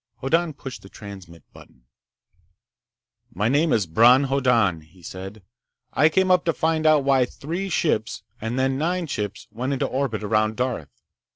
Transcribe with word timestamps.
Hoddan 0.19 0.53
pushed 0.53 0.81
the 0.81 0.89
transmit 0.89 1.43
button. 1.53 1.83
"My 3.35 3.49
name 3.49 3.71
is 3.71 3.85
Bron 3.85 4.23
Hoddan," 4.23 4.81
he 4.81 5.03
said. 5.03 5.43
"I 5.93 6.09
came 6.09 6.31
up 6.31 6.43
to 6.45 6.53
find 6.53 6.87
out 6.87 7.03
why 7.03 7.25
three 7.25 7.69
ships, 7.69 8.23
and 8.41 8.57
then 8.57 8.79
nine 8.79 9.05
ships, 9.05 9.47
went 9.51 9.73
into 9.73 9.85
orbit 9.85 10.23
around 10.23 10.55
Darth. 10.55 10.89